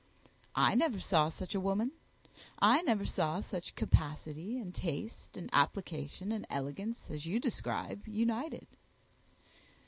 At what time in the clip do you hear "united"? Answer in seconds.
8.07-8.65